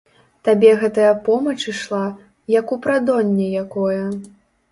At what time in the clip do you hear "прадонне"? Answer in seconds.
2.85-3.47